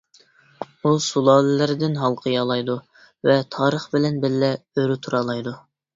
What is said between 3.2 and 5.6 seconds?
ۋە تارىخ بىلەن بىللە ئۆرە تۇرالايدۇ.